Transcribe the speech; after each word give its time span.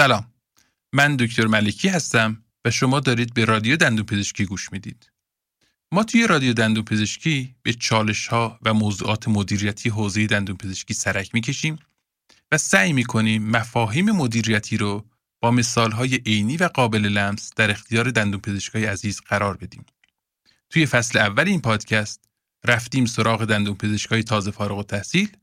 سلام 0.00 0.26
من 0.92 1.16
دکتر 1.16 1.46
ملکی 1.46 1.88
هستم 1.88 2.44
و 2.64 2.70
شما 2.70 3.00
دارید 3.00 3.34
به 3.34 3.44
رادیو 3.44 3.76
دندون 3.76 4.06
پزشکی 4.06 4.44
گوش 4.44 4.72
می‌دید 4.72 5.12
ما 5.92 6.04
توی 6.04 6.26
رادیو 6.26 6.52
دندون 6.52 6.84
پزشکی 6.84 7.54
به 7.62 7.72
چالش 7.72 8.26
ها 8.26 8.58
و 8.62 8.74
موضوعات 8.74 9.28
مدیریتی 9.28 9.88
حوزه 9.88 10.26
دندون 10.26 10.56
پزشکی 10.56 10.94
سرک 10.94 11.34
می‌کشیم 11.34 11.78
و 12.52 12.58
سعی 12.58 12.92
می‌کنیم 12.92 13.50
مفاهیم 13.50 14.10
مدیریتی 14.10 14.76
رو 14.76 15.06
با 15.40 15.50
مثال 15.50 15.92
های 15.92 16.16
عینی 16.16 16.56
و 16.56 16.64
قابل 16.64 17.06
لمس 17.06 17.52
در 17.56 17.70
اختیار 17.70 18.10
دندون 18.10 18.40
پزشکای 18.40 18.84
عزیز 18.84 19.20
قرار 19.20 19.56
بدیم. 19.56 19.84
توی 20.70 20.86
فصل 20.86 21.18
اول 21.18 21.48
این 21.48 21.60
پادکست 21.60 22.28
رفتیم 22.64 23.06
سراغ 23.06 23.44
دندون 23.44 23.74
پزشکای 23.74 24.22
تازه 24.22 24.50
فارغ 24.50 24.78
و 24.78 24.82
تحصیل 24.82 25.36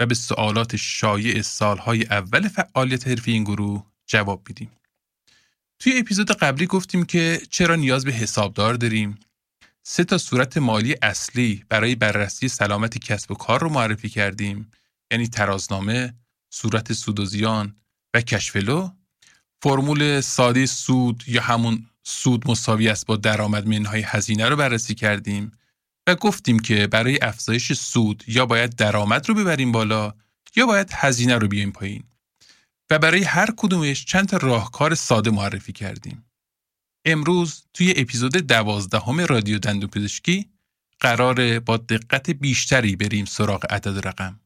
و 0.00 0.06
به 0.06 0.14
سوالات 0.14 0.76
شایع 0.76 1.42
سالهای 1.42 2.04
اول 2.04 2.48
فعالیت 2.48 3.08
حرفی 3.08 3.32
این 3.32 3.44
گروه 3.44 3.89
جواب 4.10 4.42
میدیم. 4.48 4.70
توی 5.78 5.98
اپیزود 5.98 6.30
قبلی 6.30 6.66
گفتیم 6.66 7.04
که 7.04 7.40
چرا 7.50 7.74
نیاز 7.74 8.04
به 8.04 8.12
حسابدار 8.12 8.74
داریم؟ 8.74 9.18
سه 9.82 10.04
تا 10.04 10.18
صورت 10.18 10.56
مالی 10.56 10.96
اصلی 11.02 11.64
برای 11.68 11.94
بررسی 11.94 12.48
سلامت 12.48 12.98
کسب 12.98 13.30
و 13.30 13.34
کار 13.34 13.60
رو 13.60 13.68
معرفی 13.68 14.08
کردیم. 14.08 14.70
یعنی 15.10 15.28
ترازنامه، 15.28 16.14
صورت 16.50 16.92
سود 16.92 17.20
و 17.20 17.24
زیان 17.24 17.76
و 18.14 18.20
کشفلو. 18.20 18.90
فرمول 19.62 20.20
ساده 20.20 20.66
سود 20.66 21.24
یا 21.26 21.42
همون 21.42 21.86
سود 22.02 22.50
مساوی 22.50 22.88
است 22.88 23.06
با 23.06 23.16
درآمد 23.16 23.66
منهای 23.66 24.02
هزینه 24.06 24.48
رو 24.48 24.56
بررسی 24.56 24.94
کردیم 24.94 25.52
و 26.06 26.14
گفتیم 26.14 26.58
که 26.58 26.86
برای 26.86 27.18
افزایش 27.22 27.72
سود 27.72 28.24
یا 28.26 28.46
باید 28.46 28.76
درآمد 28.76 29.28
رو 29.28 29.34
ببریم 29.34 29.72
بالا 29.72 30.14
یا 30.56 30.66
باید 30.66 30.90
هزینه 30.92 31.38
رو 31.38 31.48
بیایم 31.48 31.72
پایین. 31.72 32.09
و 32.90 32.98
برای 32.98 33.22
هر 33.24 33.48
کدومش 33.56 34.04
چند 34.04 34.28
تا 34.28 34.36
راهکار 34.36 34.94
ساده 34.94 35.30
معرفی 35.30 35.72
کردیم. 35.72 36.24
امروز 37.04 37.64
توی 37.74 37.94
اپیزود 37.96 38.36
دوازدهم 38.36 39.20
رادیو 39.20 39.58
دندون 39.58 39.90
پزشکی 39.90 40.50
قرار 41.00 41.60
با 41.60 41.76
دقت 41.76 42.30
بیشتری 42.30 42.96
بریم 42.96 43.24
سراغ 43.24 43.72
عدد 43.72 44.08
رقم. 44.08 44.40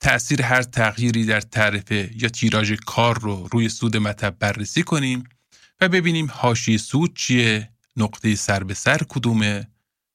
تأثیر 0.00 0.42
هر 0.42 0.62
تغییری 0.62 1.24
در 1.24 1.40
تعرفه 1.40 2.10
یا 2.16 2.28
تیراژ 2.28 2.72
کار 2.72 3.20
رو 3.20 3.48
روی 3.52 3.68
سود 3.68 3.96
مطب 3.96 4.36
بررسی 4.38 4.82
کنیم 4.82 5.24
و 5.80 5.88
ببینیم 5.88 6.28
حاشیه 6.32 6.78
سود 6.78 7.16
چیه، 7.16 7.70
نقطه 7.96 8.34
سر 8.34 8.64
به 8.64 8.74
سر 8.74 8.98
کدومه 9.08 9.68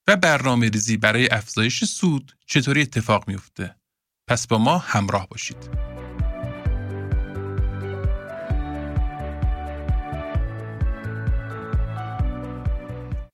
و 0.08 0.16
برنامه 0.16 0.69
ریزی 0.69 0.97
برای 0.97 1.30
افزایش 1.30 1.83
سود 1.83 2.36
چطوری 2.45 2.81
اتفاق 2.81 3.27
میفته. 3.27 3.75
پس 4.27 4.47
با 4.47 4.58
ما 4.58 4.77
همراه 4.77 5.27
باشید. 5.30 5.95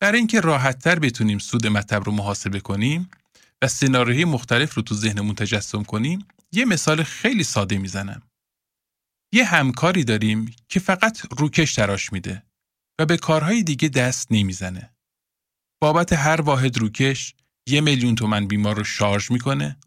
برای 0.02 0.18
اینکه 0.18 0.40
راحتتر 0.40 1.00
بتونیم 1.00 1.38
سود 1.38 1.68
مطب 1.68 2.04
رو 2.04 2.12
محاسبه 2.12 2.60
کنیم 2.60 3.12
و 3.62 3.68
سناریوهای 3.68 4.26
مختلف 4.26 4.74
رو 4.74 4.84
تو 4.84 4.96
ذهنمون 4.96 5.36
تجسم 5.36 5.84
کنیم 5.84 6.28
یه 6.52 6.66
مثال 6.66 7.04
خیلی 7.04 7.44
ساده 7.44 7.78
می‌زنم. 7.78 8.22
یه 9.34 9.46
همکاری 9.46 10.04
داریم 10.04 10.56
که 10.70 10.80
فقط 10.80 11.22
روکش 11.38 11.74
تراش 11.74 12.14
میده 12.14 12.44
و 13.00 13.06
به 13.06 13.18
کارهای 13.18 13.64
دیگه 13.64 13.90
دست 13.90 14.28
نمی‌زنه. 14.32 14.94
بابت 15.82 16.14
هر 16.14 16.42
واحد 16.42 16.78
روکش 16.78 17.36
یه 17.70 17.82
میلیون 17.82 18.16
تومن 18.16 18.48
بیمار 18.48 18.76
رو 18.76 18.84
شارژ 18.84 19.32
می‌کنه 19.32 19.78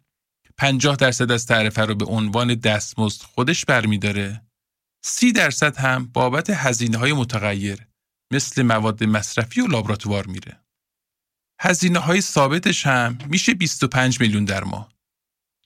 50 0.56 0.96
درصد 0.96 1.30
از 1.30 1.46
تعرفه 1.46 1.82
رو 1.82 1.94
به 1.94 2.04
عنوان 2.04 2.54
دستمزد 2.54 3.22
خودش 3.22 3.64
برمیداره 3.64 4.42
30 5.05 5.33
درصد 5.33 5.77
هم 5.77 6.06
بابت 6.06 6.50
هزینه 6.50 6.98
های 6.98 7.12
متغیر 7.12 7.86
مثل 8.33 8.62
مواد 8.62 9.05
مصرفی 9.05 9.61
و 9.61 9.67
لابراتوار 9.67 10.27
میره. 10.27 10.61
هزینه 11.61 11.98
های 11.98 12.20
ثابتش 12.20 12.86
هم 12.86 13.18
میشه 13.29 13.55
25 13.55 14.20
میلیون 14.20 14.45
در 14.45 14.64
ماه 14.64 14.92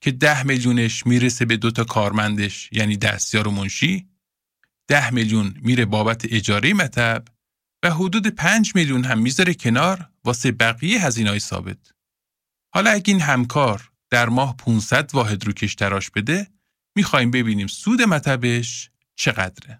که 0.00 0.10
10 0.10 0.42
میلیونش 0.42 1.06
می‌رسه 1.06 1.44
به 1.44 1.56
دوتا 1.56 1.84
کارمندش 1.84 2.68
یعنی 2.72 2.96
دستیار 2.96 3.48
و 3.48 3.50
منشی 3.50 4.08
10 4.88 5.10
میلیون 5.10 5.54
میره 5.62 5.84
بابت 5.84 6.32
اجاره 6.32 6.74
مطب 6.74 7.24
و 7.82 7.90
حدود 7.90 8.26
5 8.26 8.72
میلیون 8.74 9.04
هم 9.04 9.18
می‌ذاره 9.18 9.54
کنار 9.54 10.10
واسه 10.24 10.52
بقیه 10.52 11.06
هزینه 11.06 11.30
های 11.30 11.40
ثابت. 11.40 11.92
حالا 12.74 12.90
اگه 12.90 13.12
این 13.12 13.22
همکار 13.22 13.90
در 14.10 14.28
ماه 14.28 14.56
500 14.56 15.14
واحد 15.14 15.46
رو 15.46 15.52
کشتراش 15.52 16.10
بده 16.10 16.46
می‌خوایم 16.96 17.30
ببینیم 17.30 17.66
سود 17.66 18.02
مطبش 18.02 18.90
چقدره. 19.16 19.78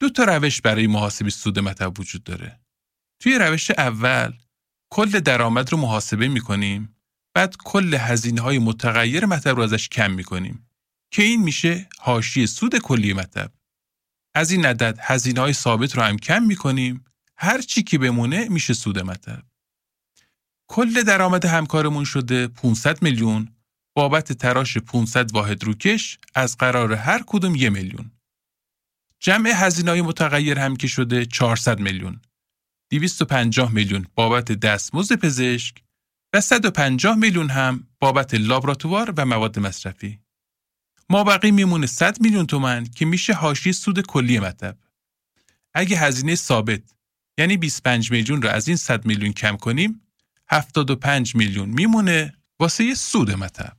دو 0.00 0.10
تا 0.10 0.24
روش 0.24 0.60
برای 0.60 0.86
محاسبه 0.86 1.30
سود 1.30 1.58
مطب 1.58 2.00
وجود 2.00 2.24
داره. 2.24 2.60
توی 3.22 3.38
روش 3.38 3.70
اول 3.70 4.32
کل 4.90 5.20
درآمد 5.20 5.72
رو 5.72 5.78
محاسبه 5.78 6.28
می‌کنیم 6.28 6.96
بعد 7.34 7.56
کل 7.56 7.94
هزینه 7.94 8.40
های 8.40 8.58
متغیر 8.58 9.26
مطب 9.26 9.56
رو 9.56 9.62
ازش 9.62 9.88
کم 9.88 10.10
می‌کنیم 10.10 10.68
که 11.12 11.22
این 11.22 11.42
میشه 11.42 11.88
حاشیه 11.98 12.46
سود 12.46 12.78
کلی 12.78 13.12
مطب. 13.12 13.52
از 14.34 14.50
این 14.50 14.66
عدد 14.66 14.98
هزینه 15.00 15.40
های 15.40 15.52
ثابت 15.52 15.96
رو 15.96 16.02
هم 16.02 16.16
کم 16.16 16.42
می‌کنیم 16.42 17.04
هر 17.36 17.60
چی 17.60 17.82
که 17.82 17.98
بمونه 17.98 18.48
میشه 18.48 18.74
سود 18.74 18.98
مطب. 18.98 19.42
کل 20.70 21.02
درآمد 21.02 21.44
همکارمون 21.44 22.04
شده 22.04 22.48
500 22.48 23.02
میلیون 23.02 23.54
بابت 23.96 24.32
تراش 24.32 24.78
500 24.78 25.32
واحد 25.32 25.64
روکش 25.64 26.18
از 26.34 26.56
قرار 26.56 26.92
هر 26.92 27.22
کدوم 27.26 27.54
یه 27.54 27.70
میلیون. 27.70 28.17
جمع 29.20 29.50
هزینه 29.54 29.90
های 29.90 30.02
متغیر 30.02 30.58
هم 30.58 30.76
که 30.76 30.86
شده 30.86 31.26
400 31.26 31.80
میلیون. 31.80 32.20
250 32.90 33.72
میلیون 33.72 34.06
بابت 34.14 34.52
دستمزد 34.52 35.14
پزشک 35.14 35.82
و 36.32 36.40
150 36.40 37.16
میلیون 37.16 37.50
هم 37.50 37.86
بابت 38.00 38.34
لابراتوار 38.34 39.14
و 39.16 39.26
مواد 39.26 39.58
مصرفی. 39.58 40.20
ما 41.10 41.24
بقی 41.24 41.50
میمونه 41.50 41.86
100 41.86 42.20
میلیون 42.20 42.46
تومن 42.46 42.84
که 42.84 43.04
میشه 43.04 43.32
حاشیه 43.32 43.72
سود 43.72 44.00
کلی 44.06 44.38
مطب. 44.38 44.76
اگه 45.74 45.98
هزینه 45.98 46.34
ثابت 46.34 46.82
یعنی 47.38 47.56
25 47.56 48.10
میلیون 48.10 48.42
رو 48.42 48.48
از 48.48 48.68
این 48.68 48.76
100 48.76 49.06
میلیون 49.06 49.32
کم 49.32 49.56
کنیم 49.56 50.00
75 50.50 51.34
میلیون 51.34 51.68
میمونه 51.68 52.34
واسه 52.60 52.94
سود 52.94 53.30
مطب. 53.30 53.76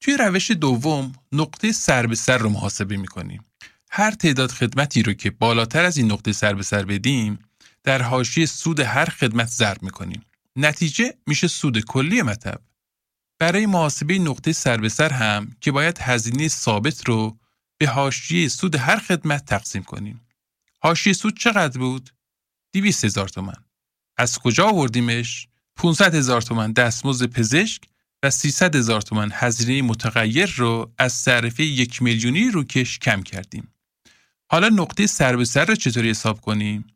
توی 0.00 0.16
روش 0.16 0.50
دوم 0.50 1.12
نقطه 1.32 1.72
سر 1.72 2.06
به 2.06 2.14
سر 2.14 2.38
رو 2.38 2.48
محاسبه 2.50 2.96
می‌کنیم. 2.96 3.44
هر 3.90 4.10
تعداد 4.10 4.50
خدمتی 4.50 5.02
رو 5.02 5.12
که 5.12 5.30
بالاتر 5.30 5.84
از 5.84 5.96
این 5.96 6.12
نقطه 6.12 6.32
سر 6.32 6.54
به 6.54 6.62
سر 6.62 6.84
بدیم 6.84 7.38
در 7.84 8.02
حاشیه 8.02 8.46
سود 8.46 8.80
هر 8.80 9.04
خدمت 9.04 9.48
ضرب 9.48 9.82
می‌کنیم. 9.82 10.22
نتیجه 10.56 11.14
میشه 11.26 11.48
سود 11.48 11.84
کلی 11.84 12.22
مطب. 12.22 12.60
برای 13.38 13.66
محاسبه 13.66 14.18
نقطه 14.18 14.52
سر 14.52 14.76
به 14.76 14.88
سر 14.88 15.12
هم 15.12 15.56
که 15.60 15.72
باید 15.72 15.98
هزینه 15.98 16.48
ثابت 16.48 17.08
رو 17.08 17.38
به 17.78 17.86
حاشیه 17.86 18.48
سود 18.48 18.74
هر 18.76 18.98
خدمت 18.98 19.44
تقسیم 19.44 19.82
کنیم. 19.82 20.20
حاشیه 20.80 21.12
سود 21.12 21.38
چقدر 21.38 21.78
بود؟ 21.78 22.10
200 22.72 23.04
هزار 23.04 23.28
تومن. 23.28 23.64
از 24.16 24.38
کجا 24.38 24.68
آوردیمش؟ 24.68 25.48
500 25.76 26.14
هزار 26.14 26.42
تومن 26.42 26.72
دستمزد 26.72 27.26
پزشک 27.26 27.82
و 28.22 28.30
300 28.30 28.76
هزار 28.76 29.02
تومن 29.02 29.30
هزینه 29.32 29.82
متغیر 29.82 30.54
رو 30.56 30.92
از 30.98 31.12
صرفه 31.12 31.64
یک 31.64 32.02
میلیونی 32.02 32.50
روکش 32.50 32.98
کم 32.98 33.22
کردیم. 33.22 33.68
حالا 34.50 34.68
نقطه 34.68 35.06
سر 35.06 35.36
به 35.36 35.44
سر 35.44 35.64
رو 35.64 35.74
چطوری 35.74 36.10
حساب 36.10 36.40
کنیم؟ 36.40 36.86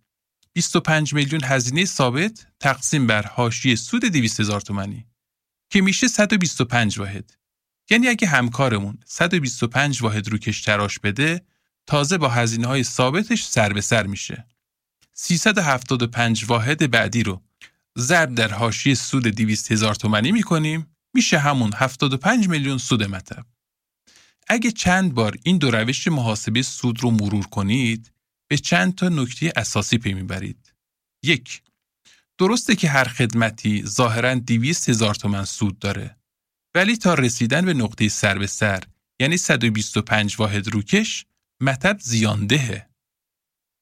25 0.52 1.14
میلیون 1.14 1.44
هزینه 1.44 1.84
ثابت 1.84 2.47
تقسیم 2.60 3.06
بر 3.06 3.26
حاشیه 3.26 3.76
سود 3.76 4.04
200 4.04 4.41
هزار 4.41 4.60
تومانی 4.60 5.06
که 5.70 5.80
میشه 5.80 6.08
125 6.08 6.98
واحد. 6.98 7.32
یعنی 7.91 8.08
اگه 8.08 8.28
همکارمون 8.28 8.98
125 9.04 10.02
واحد 10.02 10.28
رو 10.28 10.38
کش 10.38 10.60
تراش 10.60 10.98
بده 10.98 11.42
تازه 11.86 12.18
با 12.18 12.28
هزینه 12.28 12.66
های 12.66 12.84
ثابتش 12.84 13.44
سر 13.44 13.72
به 13.72 13.80
سر 13.80 14.06
میشه. 14.06 14.46
375 15.12 16.44
واحد 16.48 16.91
بعدی 16.91 17.22
رو 17.22 17.42
ضرب 17.98 18.34
در 18.34 18.53
حاشیه 18.53 18.94
سود 18.94 19.22
200 19.26 19.72
هزار 19.72 19.94
تومانی 19.94 20.32
می‌کنیم 20.32 20.96
میشه 21.14 21.38
همون 21.38 21.72
75 21.76 22.48
میلیون 22.48 22.78
سود 22.78 23.03
مطب. 23.03 23.46
اگه 24.48 24.71
چند 24.71 25.15
بار 25.15 25.39
این 25.42 25.59
دو 25.59 25.71
روش 25.71 26.09
محاسبه 26.09 26.63
سود 26.63 27.03
رو 27.03 27.10
مرور 27.10 27.47
کنید 27.47 28.13
به 28.48 28.59
چند 28.59 28.95
تا 28.95 29.09
نکته 29.09 29.53
اساسی 29.57 29.98
پی 29.98 30.15
می‌برید. 30.15 30.75
یک 31.25 31.63
درسته 32.39 32.77
که 32.77 32.89
هر 32.89 33.04
خدمتی 33.04 33.83
ظاهرا 33.87 34.34
200 34.34 34.89
هزار 34.89 35.15
تومن 35.15 35.45
سود 35.45 35.78
داره 35.78 36.16
ولی 36.75 36.97
تا 36.97 37.15
رسیدن 37.15 37.65
به 37.65 37.75
نقطه 37.75 38.09
سر 38.09 38.39
به 38.39 38.47
سر 38.47 38.84
یعنی 39.21 39.37
125 39.37 40.37
واحد 40.39 40.69
روکش 40.69 41.27
مطب 41.60 41.97
زیاندهه. 42.01 42.89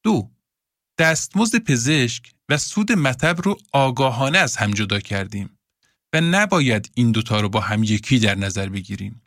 دو 0.04 0.30
دستمزد 0.98 1.58
پزشک 1.58 2.32
و 2.48 2.58
سود 2.58 2.92
مطب 2.92 3.42
رو 3.42 3.56
آگاهانه 3.72 4.38
از 4.38 4.56
هم 4.56 4.70
جدا 4.70 5.00
کردیم 5.00 5.58
و 6.12 6.20
نباید 6.20 6.90
این 6.94 7.12
دوتا 7.12 7.40
رو 7.40 7.48
با 7.48 7.60
هم 7.60 7.82
یکی 7.84 8.18
در 8.18 8.34
نظر 8.34 8.68
بگیریم. 8.68 9.22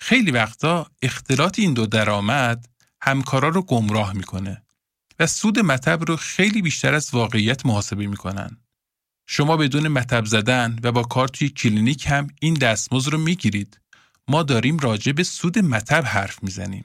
خیلی 0.00 0.30
وقتا 0.30 0.90
اختلاط 1.02 1.58
این 1.58 1.74
دو 1.74 1.86
درآمد 1.86 2.68
همکارا 3.02 3.48
رو 3.48 3.62
گمراه 3.62 4.12
می‌کنه 4.12 4.62
و 5.18 5.26
سود 5.26 5.58
مطب 5.58 6.04
رو 6.04 6.16
خیلی 6.16 6.62
بیشتر 6.62 6.94
از 6.94 7.14
واقعیت 7.14 7.66
محاسبه 7.66 8.06
می‌کنن. 8.06 8.56
شما 9.26 9.56
بدون 9.56 9.88
مطب 9.88 10.24
زدن 10.24 10.78
و 10.82 10.92
با 10.92 11.02
کار 11.02 11.28
توی 11.28 11.48
کلینیک 11.48 12.06
هم 12.06 12.26
این 12.40 12.54
دستمزد 12.54 13.12
رو 13.12 13.18
می‌گیرید. 13.18 13.80
ما 14.28 14.42
داریم 14.42 14.78
راجع 14.78 15.12
به 15.12 15.22
سود 15.22 15.58
مطب 15.58 16.04
حرف 16.06 16.42
می‌زنیم. 16.42 16.84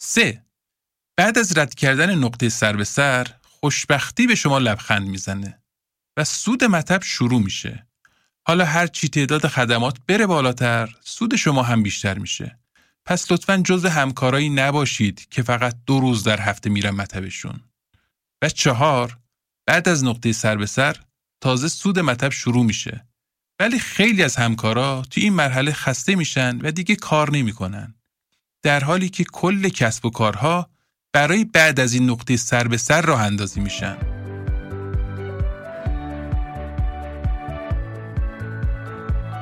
3. 0.00 0.44
بعد 1.16 1.38
از 1.38 1.58
رد 1.58 1.74
کردن 1.74 2.14
نقطه 2.14 2.48
سر 2.48 2.76
به 2.76 2.84
سر 2.84 3.26
خوشبختی 3.42 4.26
به 4.26 4.34
شما 4.34 4.58
لبخند 4.58 5.08
می‌زنه 5.08 5.62
و 6.16 6.24
سود 6.24 6.64
مطب 6.64 7.02
شروع 7.02 7.42
میشه. 7.42 7.85
حالا 8.48 8.64
هر 8.64 8.86
چی 8.86 9.08
تعداد 9.08 9.46
خدمات 9.46 9.96
بره 10.08 10.26
بالاتر 10.26 10.96
سود 11.04 11.36
شما 11.36 11.62
هم 11.62 11.82
بیشتر 11.82 12.18
میشه. 12.18 12.58
پس 13.04 13.32
لطفا 13.32 13.56
جز 13.56 13.84
همکارایی 13.86 14.50
نباشید 14.50 15.28
که 15.28 15.42
فقط 15.42 15.76
دو 15.86 16.00
روز 16.00 16.22
در 16.24 16.40
هفته 16.40 16.70
میرن 16.70 16.90
مطبشون. 16.90 17.60
و 18.42 18.48
چهار 18.48 19.18
بعد 19.66 19.88
از 19.88 20.04
نقطه 20.04 20.32
سر 20.32 20.56
به 20.56 20.66
سر 20.66 20.96
تازه 21.40 21.68
سود 21.68 21.98
مطب 21.98 22.28
شروع 22.28 22.64
میشه. 22.64 23.06
ولی 23.60 23.78
خیلی 23.78 24.22
از 24.22 24.36
همکارا 24.36 25.02
توی 25.10 25.22
این 25.22 25.32
مرحله 25.32 25.72
خسته 25.72 26.14
میشن 26.14 26.58
و 26.62 26.70
دیگه 26.70 26.96
کار 26.96 27.30
نمی‌کنن. 27.30 27.94
در 28.62 28.84
حالی 28.84 29.08
که 29.08 29.24
کل 29.24 29.68
کسب 29.68 30.06
و 30.06 30.10
کارها 30.10 30.70
برای 31.12 31.44
بعد 31.44 31.80
از 31.80 31.94
این 31.94 32.10
نقطه 32.10 32.36
سر 32.36 32.68
به 32.68 32.76
سر 32.76 33.02
راه 33.02 33.22
اندازی 33.22 33.60
میشن. 33.60 34.15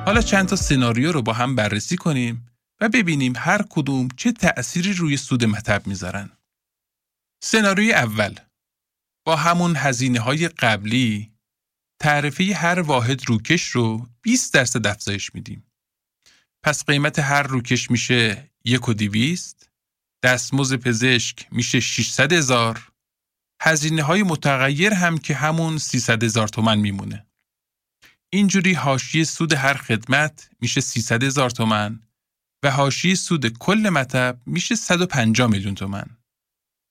حالا 0.05 0.21
چند 0.21 0.47
تا 0.47 0.55
سناریو 0.55 1.11
رو 1.11 1.21
با 1.21 1.33
هم 1.33 1.55
بررسی 1.55 1.97
کنیم 1.97 2.45
و 2.81 2.89
ببینیم 2.89 3.33
هر 3.37 3.61
کدوم 3.69 4.07
چه 4.17 4.31
تأثیری 4.31 4.93
روی 4.93 5.17
سود 5.17 5.45
مطب 5.45 5.87
می‌ذارن. 5.87 6.31
سناریوی 7.43 7.93
اول 7.93 8.39
با 9.25 9.35
همون 9.35 9.75
هزینه 9.75 10.19
های 10.19 10.47
قبلی 10.47 11.31
تعرفه 11.99 12.53
هر 12.55 12.79
واحد 12.79 13.25
روکش 13.27 13.67
رو 13.67 14.07
20 14.21 14.53
درصد 14.53 14.87
افزایش 14.87 15.35
میدیم. 15.35 15.71
پس 16.63 16.85
قیمت 16.85 17.19
هر 17.19 17.43
روکش 17.43 17.91
میشه 17.91 18.51
یک 18.65 18.89
و 18.89 18.93
دیویست، 18.93 19.69
دستمزد 20.23 20.75
پزشک 20.75 21.47
میشه 21.51 21.79
600 21.79 22.33
هزار، 22.33 22.91
هزینه 23.61 24.03
های 24.03 24.23
متغیر 24.23 24.93
هم 24.93 25.17
که 25.17 25.35
همون 25.35 25.77
300 25.77 26.23
هزار 26.23 26.47
تومن 26.47 26.79
میمونه. 26.79 27.25
اینجوری 28.35 28.73
حاشیه 28.73 29.23
سود 29.23 29.53
هر 29.53 29.73
خدمت 29.73 30.49
میشه 30.61 30.81
300 30.81 31.23
هزار 31.23 31.49
تومن 31.49 31.99
و 32.63 32.71
حاشیه 32.71 33.15
سود 33.15 33.57
کل 33.57 33.89
مطب 33.89 34.39
میشه 34.45 34.75
150 34.75 35.49
میلیون 35.49 35.75
تومن. 35.75 36.05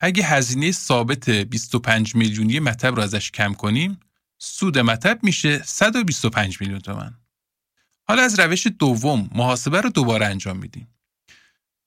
اگه 0.01 0.25
هزینه 0.25 0.73
ثابت 0.73 1.31
25 1.31 2.15
میلیونی 2.15 2.61
مطب 2.61 2.95
رو 2.95 3.03
ازش 3.03 3.31
کم 3.31 3.55
کنیم، 3.55 4.01
سود 4.39 4.79
مطب 4.79 5.19
میشه 5.23 5.63
125 5.65 6.61
میلیون 6.61 6.79
تومن. 6.79 7.15
حالا 8.09 8.23
از 8.23 8.41
روش 8.41 8.67
دوم 8.67 9.31
محاسبه 9.35 9.81
رو 9.81 9.91
دوباره 9.91 10.27
انجام 10.27 10.57
میدیم. 10.57 10.89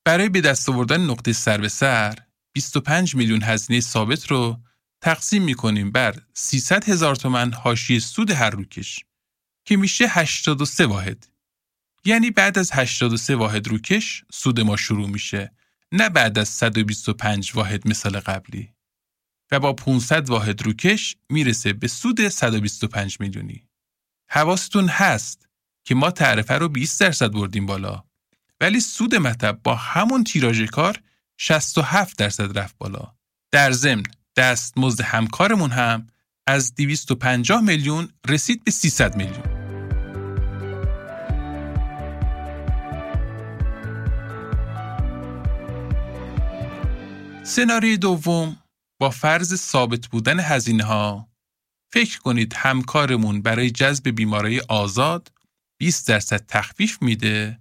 برای 0.05 0.29
به 0.29 0.41
دست 0.41 0.69
آوردن 0.69 1.01
نقطه 1.01 1.33
سر 1.33 1.57
به 1.57 1.69
سر 1.69 2.15
25 2.53 3.15
میلیون 3.15 3.43
هزینه 3.43 3.79
ثابت 3.79 4.31
رو 4.31 4.59
تقسیم 5.01 5.43
می‌کنیم 5.43 5.91
بر 5.91 6.15
300 6.33 6.89
هزار 6.89 7.15
تومن 7.15 7.53
حاشیه 7.53 7.99
سود 7.99 8.31
هر 8.31 8.49
روکش 8.49 9.07
که 9.67 9.77
میشه 9.77 10.07
83 10.07 10.85
واحد. 10.85 11.27
یعنی 12.05 12.31
بعد 12.31 12.59
از 12.59 12.71
83 12.71 13.35
واحد 13.35 13.67
روکش 13.67 14.23
سود 14.31 14.59
ما 14.59 14.75
شروع 14.75 15.09
میشه 15.09 15.51
نه 15.91 16.09
بعد 16.09 16.39
از 16.39 16.49
125 16.49 17.51
واحد 17.55 17.87
مثال 17.87 18.19
قبلی 18.19 18.73
و 19.51 19.59
با 19.59 19.73
500 19.73 20.29
واحد 20.29 20.61
روکش 20.61 21.15
می‌رسه 21.29 21.73
به 21.73 21.87
سود 21.87 22.27
125 22.27 23.17
میلیونی. 23.19 23.67
حواستون 24.29 24.87
هست 24.87 25.49
که 25.85 25.95
ما 25.95 26.11
تعرفه 26.11 26.53
رو 26.53 26.69
20 26.69 26.99
درصد 26.99 27.31
بردیم 27.31 27.65
بالا 27.65 28.03
ولی 28.61 28.79
سود 28.79 29.15
مطب 29.15 29.59
با 29.63 29.75
همون 29.75 30.23
تیراژ 30.23 30.61
کار 30.61 31.01
67 31.37 32.17
درصد 32.17 32.57
رفت 32.59 32.77
بالا. 32.77 33.15
در 33.51 33.71
ضمن 33.71 34.03
دستمزد 34.35 35.01
همکارمون 35.01 35.71
هم 35.71 36.07
از 36.47 36.75
250 36.75 37.61
میلیون 37.61 38.09
رسید 38.27 38.63
به 38.63 38.71
300 38.71 39.15
میلیون. 39.15 39.56
سناریوی 47.47 47.97
دوم 47.97 48.57
با 48.99 49.09
فرض 49.09 49.55
ثابت 49.55 50.07
بودن 50.07 50.39
هزینه 50.39 50.83
ها 50.83 51.29
فکر 51.93 52.19
کنید 52.19 52.53
همکارمون 52.53 53.41
برای 53.41 53.71
جذب 53.71 54.09
بیماری 54.09 54.59
آزاد 54.59 55.31
20 55.79 56.07
درصد 56.07 56.45
تخفیف 56.47 57.01
میده 57.01 57.59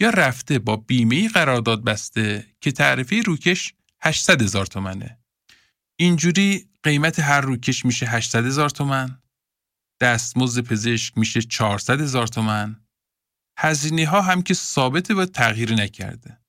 یا 0.00 0.10
رفته 0.10 0.58
با 0.58 0.76
بیمه 0.76 1.28
قرارداد 1.28 1.84
بسته 1.84 2.46
که 2.60 2.72
تعرفه 2.72 3.22
روکش 3.22 3.74
800 4.00 4.42
هزار 4.42 4.66
تومنه. 4.66 5.18
اینجوری 5.96 6.68
قیمت 6.82 7.20
هر 7.20 7.40
روکش 7.40 7.84
میشه 7.84 8.06
800 8.06 8.46
هزار 8.46 8.70
تومن، 8.70 9.22
دستمزد 10.00 10.60
پزشک 10.60 11.18
میشه 11.18 11.42
400 11.42 12.00
هزار 12.00 12.26
تومن، 12.26 12.80
هزینه 13.58 14.06
ها 14.06 14.22
هم 14.22 14.42
که 14.42 14.54
ثابته 14.54 15.14
و 15.14 15.24
تغییر 15.26 15.74
نکرده. 15.74 16.43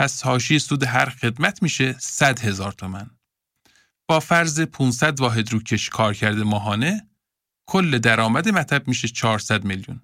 پس 0.00 0.22
حاشیه 0.22 0.58
سود 0.58 0.82
هر 0.82 1.08
خدمت 1.08 1.62
میشه 1.62 1.96
100 1.98 2.40
هزار 2.40 2.72
تومن. 2.72 3.10
با 4.08 4.20
فرض 4.20 4.60
500 4.60 5.20
واحد 5.20 5.52
روکش 5.52 5.88
کار 5.88 6.14
کرده 6.14 6.42
ماهانه 6.42 7.08
کل 7.68 7.98
درآمد 7.98 8.48
مطب 8.48 8.88
میشه 8.88 9.08
400 9.08 9.64
میلیون. 9.64 10.00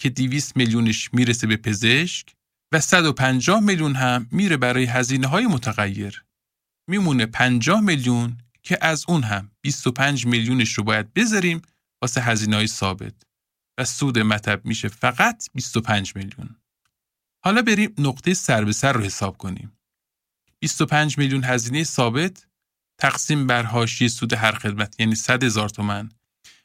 که 0.00 0.10
200 0.10 0.56
میلیونش 0.56 1.14
می‌رسه 1.14 1.46
به 1.46 1.56
پزشک 1.56 2.34
و 2.72 2.80
150 2.80 3.60
میلیون 3.60 3.94
هم 3.94 4.28
میره 4.30 4.56
برای 4.56 4.84
هزینه 4.84 5.26
های 5.26 5.46
متغیر. 5.46 6.24
میمونه 6.88 7.26
50 7.26 7.80
میلیون 7.80 8.38
که 8.62 8.78
از 8.80 9.04
اون 9.08 9.22
هم 9.22 9.50
25 9.60 10.26
میلیونش 10.26 10.72
رو 10.72 10.84
باید 10.84 11.14
بذاریم 11.14 11.62
واسه 12.02 12.20
هزینه 12.20 12.56
های 12.56 12.66
ثابت 12.66 13.14
و 13.78 13.84
سود 13.84 14.18
مطب 14.18 14.66
میشه 14.66 14.88
فقط 14.88 15.48
25 15.54 16.16
میلیون. 16.16 16.56
حالا 17.44 17.62
بریم 17.62 17.94
نقطه 17.98 18.34
سر 18.34 18.64
به 18.64 18.72
سر 18.72 18.92
رو 18.92 19.00
حساب 19.00 19.38
کنیم. 19.38 19.72
25 20.58 21.18
میلیون 21.18 21.44
هزینه 21.44 21.84
ثابت 21.84 22.46
تقسیم 22.98 23.46
بر 23.46 23.62
حاشیه 23.62 24.08
سود 24.08 24.32
هر 24.32 24.52
خدمت 24.52 25.00
یعنی 25.00 25.14
100 25.14 25.44
هزار 25.44 25.68
تومن 25.68 26.08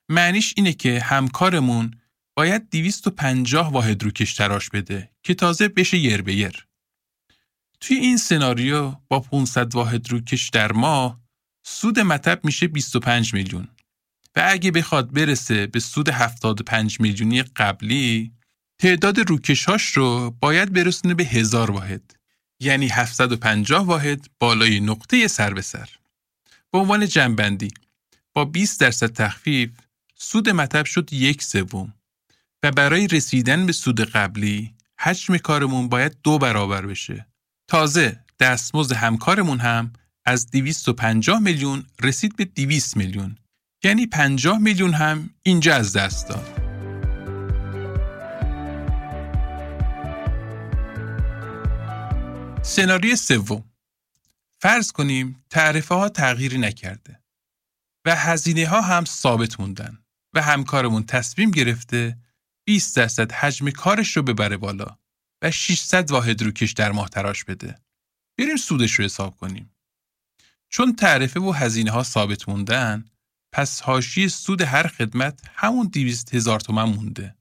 معنیش 0.09 0.53
اینه 0.57 0.73
که 0.73 0.99
همکارمون 0.99 1.91
باید 2.35 2.69
250 2.69 3.71
واحد 3.71 4.03
رو 4.03 4.11
تراش 4.11 4.69
بده 4.69 5.09
که 5.23 5.33
تازه 5.33 5.67
بشه 5.67 5.97
یر 5.97 6.21
به 6.21 6.35
یر. 6.35 6.67
توی 7.79 7.97
این 7.97 8.17
سناریو 8.17 8.95
با 9.07 9.19
500 9.19 9.75
واحد 9.75 10.11
روکش 10.11 10.49
در 10.49 10.71
ماه 10.71 11.19
سود 11.63 11.99
مطب 11.99 12.45
میشه 12.45 12.67
25 12.67 13.33
میلیون 13.33 13.67
و 14.35 14.43
اگه 14.47 14.71
بخواد 14.71 15.13
برسه 15.13 15.67
به 15.67 15.79
سود 15.79 16.09
75 16.09 16.99
میلیونی 16.99 17.43
قبلی 17.43 18.38
تعداد 18.79 19.19
روکشاش 19.19 19.91
رو 19.91 20.35
باید 20.39 20.73
برسونه 20.73 21.13
به 21.13 21.23
هزار 21.23 21.71
واحد 21.71 22.15
یعنی 22.59 22.87
750 22.87 23.85
واحد 23.85 24.27
بالای 24.39 24.79
نقطه 24.79 25.27
سر 25.27 25.53
به 25.53 25.61
سر. 25.61 25.89
به 26.71 26.77
عنوان 26.77 27.07
جنبندی 27.07 27.71
با 28.33 28.45
20 28.45 28.79
درصد 28.79 29.13
تخفیف 29.13 29.69
سود 30.15 30.49
مطب 30.49 30.85
شد 30.85 31.13
یک 31.13 31.43
سوم 31.43 31.93
و 32.63 32.71
برای 32.71 33.07
رسیدن 33.07 33.65
به 33.65 33.71
سود 33.71 34.01
قبلی 34.01 34.73
حجم 34.99 35.37
کارمون 35.37 35.89
باید 35.89 36.17
دو 36.23 36.37
برابر 36.37 36.85
بشه. 36.85 37.25
تازه 37.67 38.19
دستمزد 38.39 38.95
همکارمون 38.95 39.59
هم 39.59 39.93
از 40.25 40.51
250 40.51 41.39
میلیون 41.39 41.85
رسید 42.03 42.35
به 42.35 42.45
200 42.45 42.97
میلیون. 42.97 43.37
یعنی 43.83 44.07
50 44.07 44.57
میلیون 44.57 44.93
هم 44.93 45.29
اینجا 45.43 45.75
از 45.75 45.93
دست 45.93 46.27
داد. 46.29 46.68
سناریوی 52.69 53.15
سوم 53.15 53.63
فرض 54.61 54.91
کنیم 54.91 55.43
تعرفه 55.49 55.95
ها 55.95 56.09
تغییری 56.09 56.57
نکرده 56.57 57.23
و 58.05 58.15
هزینه 58.15 58.67
ها 58.67 58.81
هم 58.81 59.05
ثابت 59.05 59.59
موندن 59.59 59.97
و 60.33 60.41
همکارمون 60.41 61.03
تصمیم 61.03 61.51
گرفته 61.51 62.17
20 62.67 62.95
درصد 62.95 63.31
حجم 63.31 63.69
کارش 63.69 64.17
رو 64.17 64.23
ببره 64.23 64.57
بالا 64.57 64.97
و 65.41 65.51
600 65.51 66.11
واحد 66.11 66.41
روکش 66.41 66.71
در 66.71 66.91
ماه 66.91 67.09
تراش 67.09 67.43
بده. 67.43 67.81
بریم 68.37 68.57
سودش 68.57 68.93
رو 68.93 69.05
حساب 69.05 69.37
کنیم. 69.37 69.71
چون 70.69 70.95
تعرفه 70.95 71.39
و 71.39 71.51
هزینه 71.51 71.91
ها 71.91 72.03
ثابت 72.03 72.49
موندن 72.49 73.05
پس 73.53 73.81
حاشیه 73.81 74.27
سود 74.27 74.61
هر 74.61 74.87
خدمت 74.87 75.41
همون 75.53 75.87
200 75.87 76.35
هزار 76.35 76.59
تومن 76.59 76.83
مونده 76.83 77.35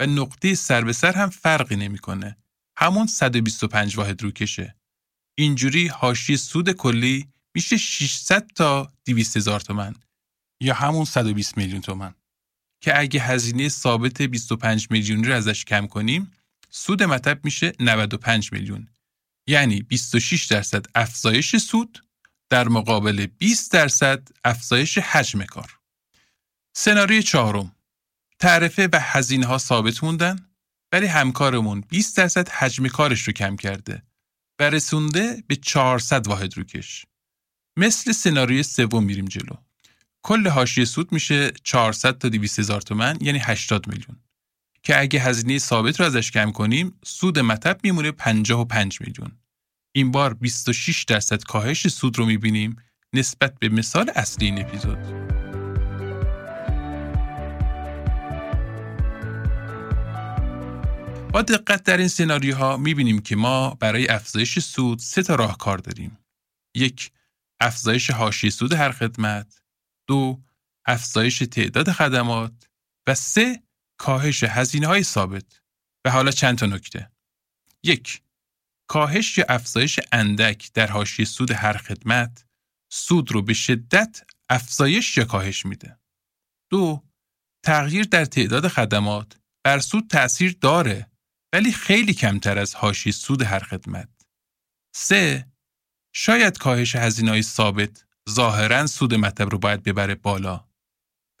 و 0.00 0.06
نقطه 0.06 0.54
سر 0.54 0.84
به 0.84 0.92
سر 0.92 1.12
هم 1.12 1.30
فرقی 1.30 1.76
نمی‌کنه. 1.76 2.41
همون 2.76 3.06
125 3.06 3.96
واحد 3.96 4.22
روکشه. 4.22 4.76
اینجوری 5.38 5.86
حاشیه 5.86 6.36
سود 6.36 6.72
کلی 6.72 7.28
میشه 7.54 7.76
600 7.76 8.46
تا 8.46 8.92
200 9.04 9.36
هزار 9.36 9.60
تومن 9.60 9.94
یا 10.60 10.74
همون 10.74 11.04
120 11.04 11.56
میلیون 11.56 11.80
تومن. 11.80 12.14
که 12.82 12.98
اگه 13.00 13.20
هزینه 13.20 13.68
ثابت 13.68 14.22
25 14.22 14.90
میلیونی 14.90 15.26
رو 15.26 15.34
ازش 15.34 15.64
کم 15.64 15.86
کنیم 15.86 16.32
سود 16.70 17.02
مطب 17.02 17.44
میشه 17.44 17.72
95 17.80 18.52
میلیون. 18.52 18.88
یعنی 19.46 19.82
26 19.82 20.44
درصد 20.44 20.86
افزایش 20.94 21.56
سود 21.56 22.04
در 22.50 22.68
مقابل 22.68 23.26
20 23.26 23.72
درصد 23.72 24.28
افزایش 24.44 24.98
حجم 24.98 25.44
کار. 25.44 25.78
سناریوی 26.76 27.22
چهارم. 27.22 27.76
تعرفه 28.38 28.88
و 28.92 28.98
هزینه 29.00 29.46
ها 29.46 29.58
ثابت 29.58 30.04
موندن. 30.04 30.51
ولی 30.92 31.06
همکارمون 31.06 31.80
20 31.88 32.16
درصد 32.16 32.48
حجم 32.48 32.88
کارش 32.88 33.22
رو 33.22 33.32
کم 33.32 33.56
کرده 33.56 34.02
و 34.60 34.70
رسونده 34.70 35.44
به 35.46 35.56
400 35.56 36.26
واحد 36.26 36.56
روکش. 36.56 37.06
مثل 37.76 38.12
سناریوی 38.12 38.62
سوم 38.62 39.04
میریم 39.04 39.24
جلو. 39.24 39.56
کل 40.22 40.48
حاشیه 40.48 40.84
سود 40.84 41.12
میشه 41.12 41.50
400 41.64 42.18
تا 42.18 42.28
200 42.28 42.58
هزار 42.58 42.80
تومن 42.80 43.18
یعنی 43.20 43.38
80 43.38 43.88
میلیون. 43.88 44.16
که 44.82 45.00
اگه 45.00 45.20
هزینه 45.20 45.58
ثابت 45.58 46.00
رو 46.00 46.06
ازش 46.06 46.30
کم 46.30 46.52
کنیم 46.52 46.98
سود 47.04 47.38
مطب 47.38 47.80
میمونه 47.82 48.10
55 48.10 49.00
میلیون. 49.00 49.32
این 49.92 50.10
بار 50.10 50.34
26 50.34 51.02
درصد 51.04 51.42
کاهش 51.42 51.88
سود 51.88 52.18
رو 52.18 52.26
می‌بینیم 52.26 52.76
نسبت 53.12 53.58
به 53.58 53.68
مثال 53.68 54.10
اصلی 54.14 54.46
این 54.46 54.60
اپیزود. 54.60 55.21
با 61.32 61.42
دقت 61.42 61.82
در 61.82 61.96
این 61.96 62.08
سناریوها 62.08 62.76
می‌بینیم 62.76 63.20
که 63.20 63.36
ما 63.36 63.74
برای 63.74 64.08
افزایش 64.08 64.58
سود 64.58 64.98
سه 64.98 65.22
تا 65.22 65.34
راهکار 65.34 65.78
داریم. 65.78 66.18
یک، 66.74 67.12
افزایش 67.60 68.10
حاشیه 68.10 68.50
سود 68.50 68.72
هر 68.72 68.92
خدمت. 68.92 69.62
دو، 70.08 70.42
افزایش 70.86 71.38
تعداد 71.38 71.92
خدمات. 71.92 72.68
و 73.06 73.14
سه، 73.14 73.62
کاهش 73.98 74.44
هزینه 74.44 74.86
های 74.86 75.02
ثابت. 75.02 75.60
و 76.04 76.10
حالا 76.10 76.30
چند 76.30 76.58
تا 76.58 76.66
نکته. 76.66 77.10
یک، 77.82 78.22
کاهش 78.88 79.38
یا 79.38 79.44
افزایش 79.48 80.00
اندک 80.12 80.70
در 80.74 80.86
حاشیه 80.86 81.24
سود 81.24 81.50
هر 81.50 81.76
خدمت 81.76 82.44
سود 82.92 83.32
رو 83.32 83.42
به 83.42 83.54
شدت 83.54 84.22
افزایش 84.50 85.16
یا 85.16 85.24
کاهش 85.24 85.66
میده. 85.66 85.98
دو، 86.70 87.04
تغییر 87.64 88.04
در 88.04 88.24
تعداد 88.24 88.68
خدمات 88.68 89.38
بر 89.64 89.78
سود 89.78 90.08
تأثیر 90.10 90.56
داره 90.60 91.11
ولی 91.52 91.72
خیلی 91.72 92.14
کمتر 92.14 92.58
از 92.58 92.74
هاشی 92.74 93.12
سود 93.12 93.42
هر 93.42 93.58
خدمت. 93.58 94.08
سه 94.94 95.46
شاید 96.14 96.58
کاهش 96.58 96.96
هزینه‌های 96.96 97.42
ثابت 97.42 98.04
ظاهرا 98.30 98.86
سود 98.86 99.14
مطلب 99.14 99.48
رو 99.48 99.58
باید 99.58 99.82
ببره 99.82 100.14
بالا. 100.14 100.68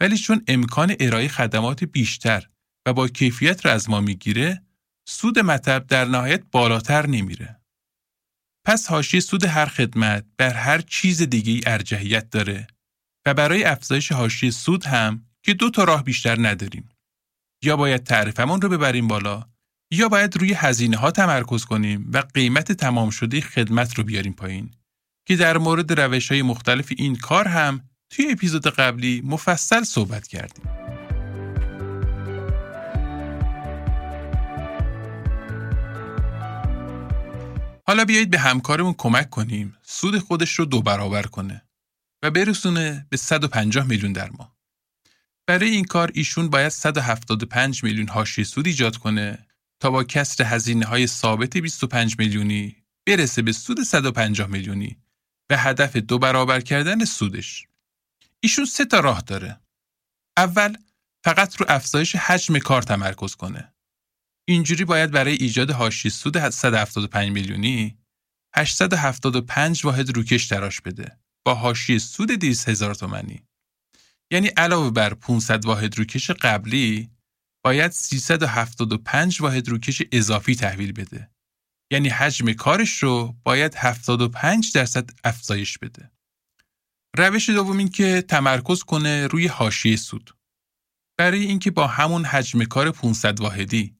ولی 0.00 0.18
چون 0.18 0.44
امکان 0.48 0.96
ارائه 1.00 1.28
خدمات 1.28 1.84
بیشتر 1.84 2.48
و 2.86 2.92
با 2.92 3.08
کیفیت 3.08 3.66
رو 3.66 3.72
از 3.72 3.90
ما 3.90 4.00
می‌گیره، 4.00 4.62
سود 5.08 5.38
مطلب 5.38 5.86
در 5.86 6.04
نهایت 6.04 6.42
بالاتر 6.52 7.06
نمیره. 7.06 7.60
پس 8.66 8.86
حاشیه 8.86 9.20
سود 9.20 9.44
هر 9.44 9.66
خدمت 9.66 10.26
بر 10.36 10.54
هر 10.54 10.80
چیز 10.80 11.22
دیگه 11.22 11.60
ارجحیت 11.66 12.30
داره 12.30 12.66
و 13.26 13.34
برای 13.34 13.64
افزایش 13.64 14.12
حاشیه 14.12 14.50
سود 14.50 14.84
هم 14.84 15.26
که 15.42 15.54
دو 15.54 15.70
تا 15.70 15.84
راه 15.84 16.04
بیشتر 16.04 16.48
نداریم. 16.48 16.88
یا 17.62 17.76
باید 17.76 18.04
تعریفمون 18.04 18.60
رو 18.62 18.68
ببریم 18.68 19.08
بالا 19.08 19.51
یا 19.94 20.08
باید 20.08 20.36
روی 20.36 20.52
هزینه 20.52 20.96
ها 20.96 21.10
تمرکز 21.10 21.64
کنیم 21.64 22.10
و 22.12 22.22
قیمت 22.34 22.72
تمام 22.72 23.10
شده 23.10 23.40
خدمت 23.40 23.94
رو 23.94 24.04
بیاریم 24.04 24.32
پایین 24.32 24.70
که 25.26 25.36
در 25.36 25.58
مورد 25.58 26.00
روش 26.00 26.32
های 26.32 26.42
مختلف 26.42 26.92
این 26.96 27.16
کار 27.16 27.48
هم 27.48 27.80
توی 28.10 28.30
اپیزود 28.30 28.66
قبلی 28.66 29.22
مفصل 29.24 29.82
صحبت 29.82 30.26
کردیم. 30.26 30.64
حالا 37.86 38.04
بیایید 38.04 38.30
به 38.30 38.38
همکارمون 38.38 38.94
کمک 38.98 39.30
کنیم 39.30 39.76
سود 39.82 40.18
خودش 40.18 40.54
رو 40.54 40.64
دو 40.64 40.82
برابر 40.82 41.22
کنه 41.22 41.62
و 42.22 42.30
برسونه 42.30 43.06
به 43.10 43.16
150 43.16 43.86
میلیون 43.86 44.12
در 44.12 44.30
ماه. 44.30 44.56
برای 45.46 45.70
این 45.70 45.84
کار 45.84 46.10
ایشون 46.14 46.50
باید 46.50 46.68
175 46.68 47.84
میلیون 47.84 48.08
حاشیه 48.08 48.44
سود 48.44 48.66
ایجاد 48.66 48.96
کنه 48.96 49.46
تا 49.82 49.90
با 49.90 50.04
کسر 50.04 50.44
هزینه 50.44 50.86
های 50.86 51.06
ثابت 51.06 51.56
25 51.56 52.18
میلیونی 52.18 52.76
برسه 53.06 53.42
به 53.42 53.52
سود 53.52 53.82
150 53.82 54.48
میلیونی 54.48 54.98
و 55.50 55.56
هدف 55.56 55.96
دو 55.96 56.18
برابر 56.18 56.60
کردن 56.60 57.04
سودش. 57.04 57.66
ایشون 58.40 58.64
سه 58.64 58.84
تا 58.84 59.00
راه 59.00 59.20
داره. 59.20 59.60
اول 60.36 60.76
فقط 61.24 61.56
رو 61.56 61.66
افزایش 61.68 62.16
حجم 62.16 62.58
کار 62.58 62.82
تمرکز 62.82 63.34
کنه. 63.34 63.72
اینجوری 64.48 64.84
باید 64.84 65.10
برای 65.10 65.34
ایجاد 65.34 65.70
حاشیه 65.70 66.10
سود 66.10 66.48
175 66.48 67.30
میلیونی 67.30 67.98
875 68.56 69.84
واحد 69.84 70.16
روکش 70.16 70.48
تراش 70.48 70.80
بده 70.80 71.18
با 71.44 71.54
حاشیه 71.54 71.98
سود 71.98 72.30
200 72.30 72.68
هزار 72.68 72.94
تومانی. 72.94 73.42
یعنی 74.32 74.48
علاوه 74.48 74.90
بر 74.90 75.14
500 75.14 75.64
واحد 75.64 75.98
روکش 75.98 76.30
قبلی 76.30 77.10
باید 77.64 77.90
375 77.90 79.42
واحد 79.42 79.68
روکش 79.68 80.02
اضافی 80.12 80.54
تحویل 80.54 80.92
بده. 80.92 81.30
یعنی 81.92 82.08
حجم 82.08 82.52
کارش 82.52 83.02
رو 83.02 83.36
باید 83.44 83.74
75 83.74 84.72
درصد 84.72 85.10
افزایش 85.24 85.78
بده. 85.78 86.10
روش 87.16 87.50
دوم 87.50 87.78
این 87.78 87.88
که 87.88 88.22
تمرکز 88.28 88.82
کنه 88.82 89.26
روی 89.26 89.46
حاشیه 89.46 89.96
سود. 89.96 90.36
برای 91.18 91.44
اینکه 91.44 91.70
با 91.70 91.86
همون 91.86 92.24
حجم 92.24 92.64
کار 92.64 92.90
500 92.90 93.40
واحدی 93.40 93.96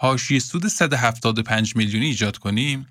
حاشیه 0.00 0.38
سود 0.38 0.68
175 0.68 1.76
میلیونی 1.76 2.06
ایجاد 2.06 2.38
کنیم، 2.38 2.86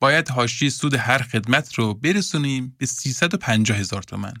باید 0.00 0.28
حاشیه 0.28 0.70
سود 0.70 0.94
هر 0.94 1.22
خدمت 1.22 1.74
رو 1.74 1.94
برسونیم 1.94 2.76
به 2.78 2.86
350 2.86 3.78
هزار 3.78 4.02
تومن 4.02 4.34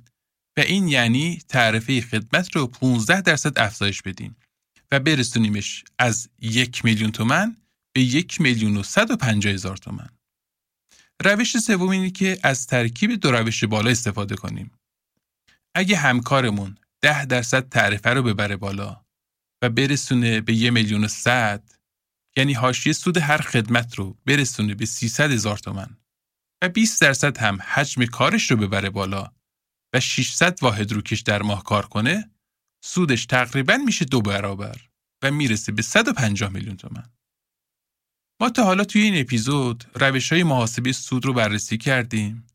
و 0.56 0.60
این 0.60 0.88
یعنی 0.88 1.42
تعرفه 1.48 2.00
خدمت 2.00 2.56
رو 2.56 2.66
15 2.66 3.20
درصد 3.20 3.58
افزایش 3.58 4.02
بدیم. 4.02 4.36
و 4.92 5.00
برسونیمش 5.00 5.84
از 5.98 6.28
یک 6.40 6.84
میلیون 6.84 7.12
تومن 7.12 7.56
به 7.92 8.00
یک 8.00 8.40
میلیون 8.40 8.76
و 8.76 8.82
صد 8.82 9.10
و 9.10 9.16
پنجاه 9.16 9.52
هزار 9.52 9.76
تومن. 9.76 10.08
روش 11.24 11.58
سوم 11.58 11.88
اینه 11.88 12.10
که 12.10 12.38
از 12.42 12.66
ترکیب 12.66 13.10
دو 13.20 13.30
روش 13.30 13.64
بالا 13.64 13.90
استفاده 13.90 14.36
کنیم. 14.36 14.70
اگه 15.74 15.96
همکارمون 15.96 16.78
ده 17.00 17.24
درصد 17.24 17.68
تعرفه 17.68 18.10
رو 18.10 18.22
ببره 18.22 18.56
بالا 18.56 19.04
و 19.62 19.70
برسونه 19.70 20.40
به 20.40 20.54
یک 20.54 20.72
میلیون 20.72 21.04
و 21.04 21.08
صد 21.08 21.62
یعنی 22.36 22.52
حاشیه 22.52 22.92
سود 22.92 23.18
هر 23.18 23.38
خدمت 23.38 23.94
رو 23.94 24.16
برسونه 24.26 24.74
به 24.74 24.86
300 24.86 25.30
هزار 25.30 25.58
تومن 25.58 25.96
و 26.62 26.68
20 26.68 27.00
درصد 27.00 27.38
هم 27.38 27.58
حجم 27.62 28.04
کارش 28.04 28.50
رو 28.50 28.56
ببره 28.56 28.90
بالا 28.90 29.32
و 29.94 30.00
600 30.00 30.62
واحد 30.62 30.92
روکش 30.92 31.20
در 31.20 31.42
ماه 31.42 31.64
کار 31.64 31.86
کنه 31.86 32.30
سودش 32.84 33.26
تقریبا 33.26 33.76
میشه 33.76 34.04
دو 34.04 34.22
برابر 34.22 34.76
و 35.22 35.30
می‌رسه 35.30 35.72
به 35.72 35.82
150 35.82 36.50
میلیون 36.50 36.76
تومن. 36.76 37.10
ما 38.40 38.50
تا 38.50 38.64
حالا 38.64 38.84
توی 38.84 39.02
این 39.02 39.20
اپیزود 39.20 39.84
روش 39.94 40.32
های 40.32 40.42
محاسبه 40.42 40.92
سود 40.92 41.26
رو 41.26 41.32
بررسی 41.32 41.78
کردیم 41.78 42.46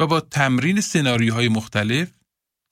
و 0.00 0.06
با 0.06 0.20
تمرین 0.20 0.80
سناریوهای 0.80 1.48
مختلف 1.48 2.10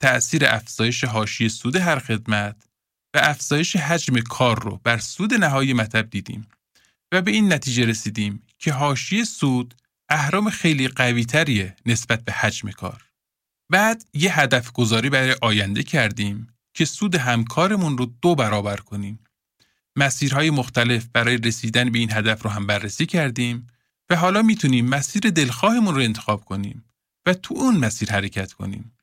تأثیر 0.01 0.45
افزایش 0.45 1.03
حاشیه 1.03 1.49
سود 1.49 1.75
هر 1.75 1.99
خدمت 1.99 2.67
و 3.15 3.19
افزایش 3.23 3.75
حجم 3.75 4.19
کار 4.19 4.63
رو 4.63 4.79
بر 4.83 4.97
سود 4.97 5.33
نهایی 5.33 5.73
مطب 5.73 6.09
دیدیم 6.09 6.47
و 7.13 7.21
به 7.21 7.31
این 7.31 7.53
نتیجه 7.53 7.85
رسیدیم 7.85 8.43
که 8.59 8.73
حاشیه 8.73 9.23
سود 9.23 9.75
اهرام 10.09 10.49
خیلی 10.49 10.87
قوی 10.87 11.25
تریه 11.25 11.75
نسبت 11.85 12.25
به 12.25 12.31
حجم 12.31 12.71
کار. 12.71 13.05
بعد 13.71 14.05
یه 14.13 14.39
هدف 14.39 14.71
گذاری 14.71 15.09
برای 15.09 15.35
آینده 15.41 15.83
کردیم 15.83 16.52
که 16.73 16.85
سود 16.85 17.15
همکارمون 17.15 17.97
رو 17.97 18.05
دو 18.21 18.35
برابر 18.35 18.77
کنیم. 18.77 19.19
مسیرهای 19.95 20.49
مختلف 20.49 21.05
برای 21.13 21.37
رسیدن 21.37 21.91
به 21.91 21.99
این 21.99 22.11
هدف 22.11 22.43
رو 22.43 22.49
هم 22.49 22.67
بررسی 22.67 23.05
کردیم 23.05 23.67
و 24.09 24.15
حالا 24.15 24.41
می‌تونیم 24.41 24.89
مسیر 24.89 25.21
دلخواهمون 25.21 25.95
رو 25.95 26.01
انتخاب 26.01 26.45
کنیم 26.45 26.85
و 27.25 27.33
تو 27.33 27.53
اون 27.57 27.77
مسیر 27.77 28.11
حرکت 28.11 28.53
کنیم. 28.53 28.97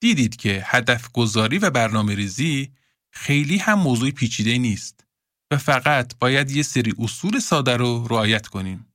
دیدید 0.00 0.36
که 0.36 0.62
هدف 0.66 1.12
گذاری 1.12 1.58
و 1.58 1.70
برنامه 1.70 2.14
ریزی 2.14 2.72
خیلی 3.10 3.58
هم 3.58 3.78
موضوع 3.78 4.10
پیچیده 4.10 4.58
نیست 4.58 5.04
و 5.50 5.56
فقط 5.56 6.18
باید 6.18 6.50
یه 6.50 6.62
سری 6.62 6.94
اصول 6.98 7.38
ساده 7.38 7.76
رو 7.76 8.06
رعایت 8.10 8.46
کنیم. 8.46 8.92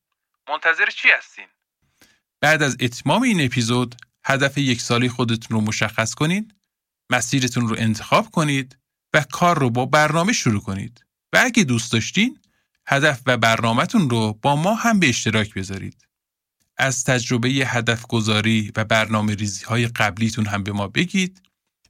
منتظر 0.50 0.89
چی 0.89 1.07
هستین؟ 1.17 1.45
بعد 2.41 2.63
از 2.63 2.77
اتمام 2.79 3.21
این 3.21 3.45
اپیزود 3.45 3.95
هدف 4.24 4.57
یک 4.57 4.81
سالی 4.81 5.09
خودتون 5.09 5.57
رو 5.57 5.62
مشخص 5.62 6.13
کنید 6.13 6.54
مسیرتون 7.09 7.67
رو 7.67 7.75
انتخاب 7.79 8.31
کنید 8.31 8.77
و 9.13 9.25
کار 9.31 9.59
رو 9.59 9.69
با 9.69 9.85
برنامه 9.85 10.33
شروع 10.33 10.62
کنید. 10.62 11.05
و 11.33 11.41
اگه 11.43 11.63
دوست 11.63 11.91
داشتین 11.91 12.39
هدف 12.88 13.21
و 13.25 13.38
برنامهتون 13.38 14.09
رو 14.09 14.39
با 14.41 14.55
ما 14.55 14.74
هم 14.74 15.00
به 15.00 15.09
اشتراک 15.09 15.53
بذارید. 15.53 16.07
از 16.77 17.03
تجربه 17.03 17.50
هدف 17.50 18.07
گذاری 18.07 18.71
و 18.75 18.85
برنامه 18.85 19.35
ریزی 19.35 19.65
های 19.65 19.88
قبلیتون 19.88 20.45
هم 20.45 20.63
به 20.63 20.71
ما 20.71 20.88
بگید 20.88 21.41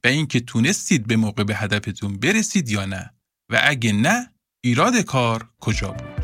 و 0.03 0.07
اینکه 0.07 0.39
تونستید 0.39 1.07
به 1.07 1.15
موقع 1.15 1.43
به 1.43 1.55
هدفتون 1.55 2.17
برسید 2.17 2.69
یا 2.69 2.85
نه. 2.85 3.13
و 3.49 3.61
اگه 3.63 3.93
نه 3.93 4.33
ایراد 4.61 4.97
کار 4.97 5.49
کجا 5.59 5.91
بود؟ 5.91 6.15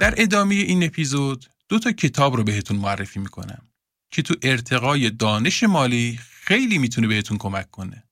در 0.00 0.14
ادامه 0.16 0.54
این 0.54 0.84
اپیزود 0.84 1.46
دو 1.68 1.78
تا 1.78 1.92
کتاب 1.92 2.36
رو 2.36 2.44
بهتون 2.44 2.76
معرفی 2.76 3.20
می‌کنم. 3.20 3.71
که 4.12 4.22
تو 4.22 4.34
ارتقای 4.42 5.10
دانش 5.10 5.62
مالی 5.62 6.20
خیلی 6.44 6.78
می‌تونه 6.78 7.06
بهتون 7.06 7.38
کمک 7.38 7.70
کنه. 7.70 8.04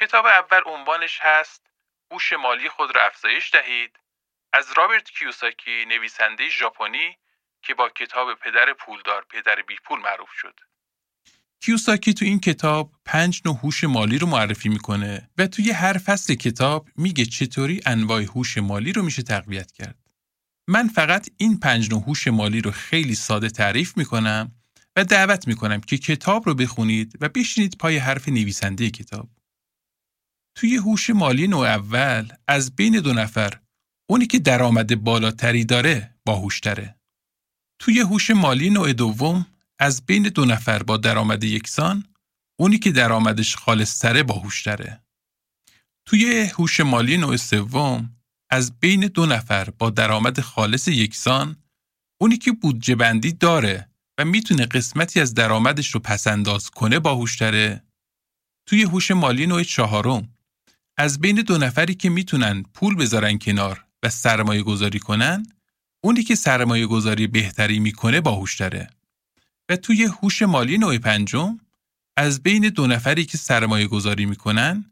کتاب 0.00 0.26
اول 0.26 0.60
عنوانش 0.66 1.18
هست 1.22 1.62
هوش 2.10 2.32
مالی 2.32 2.68
خود 2.68 2.94
را 2.96 3.06
افزایش 3.06 3.50
دهید 3.52 3.96
از 4.52 4.66
رابرت 4.76 5.10
کیوساکی 5.10 5.84
نویسنده 5.88 6.48
ژاپنی 6.48 7.16
که 7.62 7.74
با 7.74 7.88
کتاب 7.88 8.34
پدر 8.34 8.72
پولدار 8.72 9.26
پدر 9.30 9.62
بی 9.68 9.74
پول 9.84 10.00
معروف 10.00 10.28
شد. 10.36 10.60
کیوساکی 11.60 12.14
تو 12.14 12.24
این 12.24 12.40
کتاب 12.40 12.92
پنج 13.04 13.42
نوع 13.44 13.56
هوش 13.62 13.84
مالی 13.84 14.18
رو 14.18 14.26
معرفی 14.26 14.68
می‌کنه 14.68 15.30
و 15.38 15.46
توی 15.46 15.70
هر 15.70 15.98
فصل 15.98 16.34
کتاب 16.34 16.88
میگه 16.96 17.24
چطوری 17.24 17.80
انواع 17.86 18.22
هوش 18.22 18.58
مالی 18.58 18.92
رو 18.92 19.02
میشه 19.02 19.22
تقویت 19.22 19.72
کرد. 19.72 19.98
من 20.68 20.88
فقط 20.88 21.28
این 21.36 21.60
پنج 21.60 21.90
نوع 21.90 22.02
هوش 22.02 22.28
مالی 22.28 22.60
رو 22.60 22.70
خیلی 22.70 23.14
ساده 23.14 23.50
تعریف 23.50 23.96
می‌کنم 23.96 24.52
و 24.96 25.04
دعوت 25.04 25.48
می‌کنم 25.48 25.80
که 25.80 25.98
کتاب 25.98 26.48
رو 26.48 26.54
بخونید 26.54 27.18
و 27.20 27.28
بشینید 27.28 27.76
پای 27.78 27.96
حرف 27.96 28.28
نویسنده 28.28 28.90
کتاب. 28.90 29.30
توی 30.54 30.76
هوش 30.76 31.10
مالی 31.10 31.46
نوع 31.46 31.66
اول 31.66 32.28
از 32.48 32.76
بین 32.76 33.00
دو 33.00 33.12
نفر 33.12 33.60
اونی 34.10 34.26
که 34.26 34.38
درآمد 34.38 35.04
بالاتری 35.04 35.64
داره 35.64 36.14
باهوشتره. 36.26 37.00
توی 37.80 38.00
هوش 38.00 38.30
مالی 38.30 38.70
نوع 38.70 38.92
دوم 38.92 39.46
از 39.78 40.06
بین 40.06 40.22
دو 40.22 40.44
نفر 40.44 40.82
با 40.82 40.96
درآمد 40.96 41.44
یکسان 41.44 42.06
اونی 42.60 42.78
که 42.78 42.92
درآمدش 42.92 43.56
خالصتره 43.56 44.22
باهوشتره. 44.22 45.02
توی 46.06 46.50
هوش 46.58 46.80
مالی 46.80 47.16
نوع 47.16 47.36
سوم 47.36 48.16
از 48.50 48.80
بین 48.80 49.00
دو 49.00 49.26
نفر 49.26 49.70
با 49.70 49.90
درآمد 49.90 50.40
خالص 50.40 50.88
یکسان 50.88 51.56
اونی 52.20 52.36
که 52.36 52.52
بودجه 52.52 52.94
بندی 52.94 53.32
داره 53.32 53.91
و 54.18 54.24
می‌تونه 54.24 54.66
قسمتی 54.66 55.20
از 55.20 55.34
درآمدش 55.34 55.90
رو 55.94 56.00
پسنداز 56.00 56.70
کنه 56.70 56.98
باهوشتره. 56.98 57.82
توی 58.66 58.82
هوش 58.82 59.10
مالی 59.10 59.46
نوع 59.46 59.62
چهارم 59.62 60.34
از 60.96 61.20
بین 61.20 61.36
دو 61.36 61.58
نفری 61.58 61.94
که 61.94 62.10
می‌تونن 62.10 62.62
پول 62.74 62.96
بذارن 62.96 63.38
کنار 63.38 63.84
و 64.02 64.08
سرمایه 64.08 64.62
گذاری 64.62 64.98
کنن 64.98 65.46
اونی 66.04 66.22
که 66.22 66.34
سرمایه 66.34 66.86
گذاری 66.86 67.26
بهتری 67.26 67.78
می‌کنه 67.78 68.20
باهوشتره. 68.20 68.90
و 69.68 69.76
توی 69.76 70.04
هوش 70.04 70.42
مالی 70.42 70.78
نوع 70.78 70.98
پنجم 70.98 71.58
از 72.16 72.42
بین 72.42 72.68
دو 72.68 72.86
نفری 72.86 73.24
که 73.24 73.38
سرمایه 73.38 73.86
گذاری 73.86 74.26
می‌کنن 74.26 74.90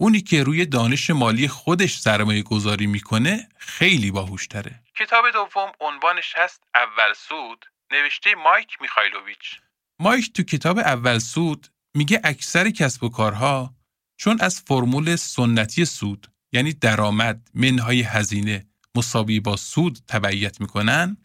اونی 0.00 0.20
که 0.20 0.42
روی 0.42 0.66
دانش 0.66 1.10
مالی 1.10 1.48
خودش 1.48 1.98
سرمایه 1.98 2.42
گذاری 2.42 2.86
می‌کنه 2.86 3.48
خیلی 3.58 4.10
باهوشتره. 4.10 4.80
کتاب 4.96 5.24
دوم 5.32 5.72
عنوانش 5.80 6.32
هست 6.36 6.62
اول 6.74 7.14
سود. 7.28 7.64
نوشته 7.92 8.34
مایک 8.34 8.68
میخایلوویچ. 8.80 9.60
مایک 10.00 10.32
تو 10.32 10.42
کتاب 10.42 10.78
اول 10.78 11.18
سود 11.18 11.66
میگه 11.94 12.20
اکثر 12.24 12.70
کسب 12.70 13.04
و 13.04 13.08
کارها 13.08 13.74
چون 14.16 14.40
از 14.40 14.60
فرمول 14.60 15.16
سنتی 15.16 15.84
سود 15.84 16.26
یعنی 16.52 16.72
درآمد 16.72 17.50
منهای 17.54 18.02
هزینه 18.02 18.66
مساوی 18.96 19.40
با 19.40 19.56
سود 19.56 19.98
تبعیت 20.08 20.60
می‌کنن 20.60 21.16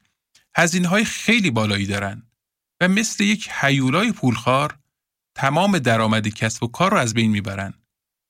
هزینه 0.56 0.88
های 0.88 1.06
خیلی 1.06 1.51
بالایی 1.51 1.86
دارن 1.86 2.23
و 2.82 2.88
مثل 2.88 3.23
یک 3.23 3.49
حیولای 3.49 4.12
پولخوار 4.12 4.80
تمام 5.36 5.80
درآمد 5.80 6.28
کسب 6.28 6.63
و 6.63 6.67
کار 6.67 6.91
رو 6.91 6.97
از 6.97 7.13
بین 7.13 7.32
می‌برن 7.32 7.73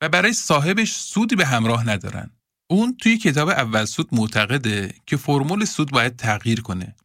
و 0.01 0.09
برای 0.09 0.33
صاحبش 0.33 0.91
سودی 0.91 1.35
به 1.35 1.45
همراه 1.45 1.89
ندارن. 1.89 2.31
اون 2.69 2.97
توی 2.97 3.17
کتاب 3.17 3.49
اول 3.49 3.85
سود 3.85 4.07
معتقده 4.11 4.93
که 5.05 5.17
فرمول 5.17 5.65
سود 5.65 5.91
باید 5.91 6.15
تغییر 6.15 6.61
کنه 6.61 6.95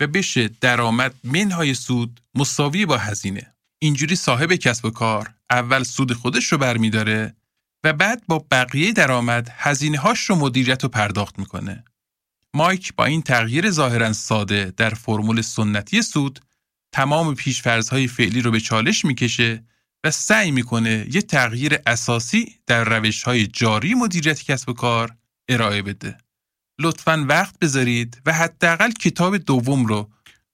و 0.00 0.06
بشه 0.06 0.50
درآمد 0.60 1.14
منهای 1.24 1.74
سود 1.74 2.20
مساوی 2.34 2.86
با 2.86 2.96
هزینه. 2.96 3.54
اینجوری 3.78 4.16
صاحب 4.16 4.54
کسب 4.54 4.84
و 4.84 4.90
کار 4.90 5.34
اول 5.50 5.82
سود 5.82 6.12
خودش 6.12 6.52
رو 6.52 6.58
برمیداره 6.58 7.34
و 7.84 7.92
بعد 7.92 8.22
با 8.28 8.46
بقیه 8.50 8.92
درآمد 8.92 9.48
هزینه 9.52 9.98
هاش 9.98 10.20
رو 10.20 10.36
مدیریت 10.36 10.84
و 10.84 10.88
پرداخت 10.88 11.38
می‌کنه. 11.38 11.84
مایک 12.54 12.94
با 12.94 13.04
این 13.04 13.22
تغییر 13.22 13.70
ظاهرا 13.70 14.12
ساده 14.12 14.72
در 14.76 14.90
فرمول 14.90 15.42
سنتی 15.42 16.02
سود 16.02 16.40
تمام 16.92 17.34
پیشفرزهای 17.34 18.08
فعلی 18.08 18.40
رو 18.42 18.50
به 18.50 18.60
چالش 18.60 19.04
می‌کشه 19.04 19.64
و 20.04 20.10
سعی 20.10 20.50
می‌کنه 20.50 21.06
یه 21.12 21.22
تغییر 21.22 21.78
اساسی 21.86 22.58
در 22.66 22.84
روش 22.84 23.22
های 23.22 23.46
جاری 23.46 23.94
مدیریت 23.94 24.42
کسب 24.42 24.68
و 24.68 24.72
کار 24.72 25.16
ارائه 25.48 25.82
بده. 25.82 26.18
لطفا 26.78 27.26
وقت 27.28 27.58
بذارید 27.58 28.22
و 28.26 28.32
حداقل 28.32 28.90
کتاب 28.90 29.36
دوم 29.36 29.86
رو 29.86 30.10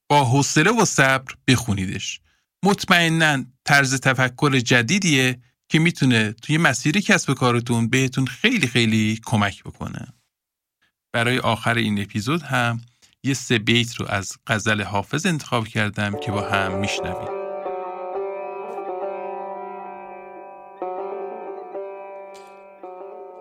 با 0.09 0.25
حوصله 0.25 0.71
و 0.71 0.85
صبر 0.85 1.35
بخونیدش. 1.47 2.21
مطمئنا 2.65 3.45
طرز 3.65 4.01
تفکر 4.01 4.59
جدیدیه 4.59 5.39
که 5.69 5.79
می‌تونه 5.79 6.33
توی 6.33 6.59
مسیر 6.59 7.01
کسب 7.01 7.35
کارتون 7.35 7.89
بهتون 7.89 8.27
خیلی 8.27 8.67
خیلی 8.67 9.21
کمک 9.25 9.63
بکنه. 9.63 10.07
برای 11.13 11.39
آخر 11.39 11.75
این 11.75 12.03
اپیزود 12.03 12.43
هم 12.43 12.81
یه 13.25 13.35
سه 13.35 13.59
بیت 13.59 13.95
رو 13.95 14.07
از 14.09 14.33
غزل 14.47 14.83
حافظ 14.83 15.27
انتخاب 15.27 15.69
کردم 15.69 16.21
که 16.21 16.33
با 16.33 16.51
هم 16.51 16.79
میشنوید. 16.79 17.41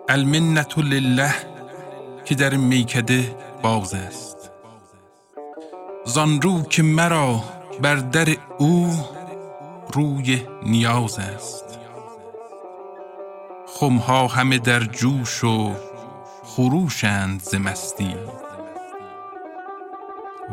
المنت 0.08 0.78
لله 0.78 1.59
که 2.30 2.36
در 2.36 2.56
میکده 2.56 3.36
باز 3.62 3.94
است. 3.94 4.50
زان 6.04 6.42
رو 6.42 6.62
که 6.62 6.82
مرا 6.82 7.44
بر 7.82 7.94
در 7.94 8.36
او 8.58 8.92
روی 9.92 10.42
نیاز 10.62 11.18
است. 11.18 11.64
خمها 13.66 14.26
همه 14.26 14.58
در 14.58 14.80
جوش 14.80 15.44
و 15.44 15.74
خروشند 16.44 17.42
ز 17.42 17.54
مستی. 17.54 18.14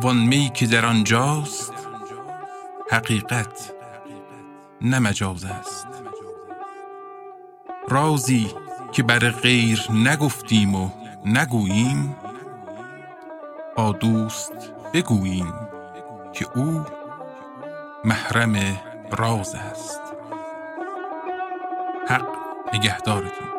وان 0.02 0.18
می 0.18 0.52
که 0.54 0.68
در 0.68 0.86
آنجاست 0.86 1.74
حقیقت 2.92 3.72
نه 4.82 5.00
است. 5.46 5.88
رازی 7.90 8.52
که 8.92 9.04
بر 9.04 9.30
غیر 9.30 9.88
نگفتیم 9.92 10.76
و 10.76 10.90
نگوییم 11.34 12.16
با 13.76 13.92
دوست 13.92 14.74
بگوییم 14.94 15.54
که 16.34 16.48
او 16.56 16.86
محرم 18.06 18.56
راز 19.12 19.56
است. 19.56 20.02
حق 22.08 22.28
نگهدارتون. 22.74 23.57